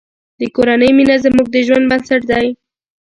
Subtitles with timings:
[0.39, 2.47] د کورنۍ مینه زموږ د ژوند بنسټ دی.